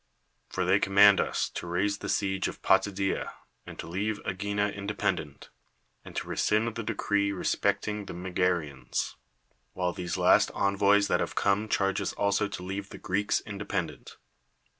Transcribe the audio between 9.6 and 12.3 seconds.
while these last envoys that have come charge us